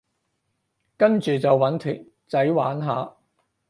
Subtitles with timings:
[0.97, 3.17] 跟住就搵條仔玩下